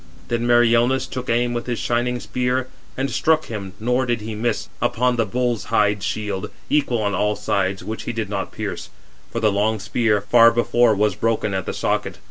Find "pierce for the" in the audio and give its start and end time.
8.51-9.51